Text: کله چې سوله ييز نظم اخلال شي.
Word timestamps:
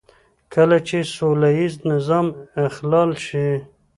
کله 0.53 0.77
چې 0.87 0.97
سوله 1.15 1.49
ييز 1.57 1.75
نظم 1.91 2.25
اخلال 2.67 3.11
شي. 3.25 3.49